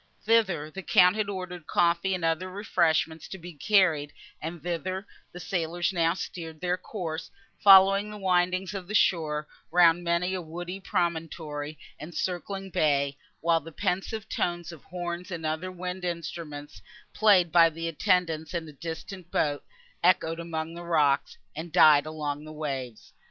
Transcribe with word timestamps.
Thither, 0.23 0.71
the 0.71 0.81
Count 0.81 1.15
had 1.15 1.29
ordered 1.29 1.67
coffee 1.67 2.15
and 2.15 2.25
other 2.25 2.49
refreshment 2.49 3.21
to 3.29 3.37
be 3.37 3.53
carried, 3.53 4.11
and 4.41 4.63
thither 4.63 5.05
the 5.31 5.39
sailors 5.39 5.93
now 5.93 6.15
steered 6.15 6.59
their 6.59 6.75
course, 6.75 7.29
following 7.63 8.09
the 8.09 8.17
windings 8.17 8.73
of 8.73 8.87
the 8.87 8.95
shore 8.95 9.47
round 9.69 10.03
many 10.03 10.33
a 10.33 10.41
woody 10.41 10.79
promontory 10.79 11.77
and 11.99 12.15
circling 12.15 12.71
bay; 12.71 13.15
while 13.41 13.59
the 13.59 13.71
pensive 13.71 14.27
tones 14.27 14.71
of 14.71 14.83
horns 14.85 15.29
and 15.29 15.45
other 15.45 15.71
wind 15.71 16.03
instruments, 16.03 16.81
played 17.13 17.51
by 17.51 17.69
the 17.69 17.87
attendants 17.87 18.55
in 18.55 18.67
a 18.67 18.73
distant 18.73 19.29
boat, 19.29 19.63
echoed 20.03 20.39
among 20.39 20.73
the 20.73 20.83
rocks, 20.83 21.37
and 21.55 21.71
died 21.71 22.07
along 22.07 22.43
the 22.43 22.51
waves. 22.51 23.13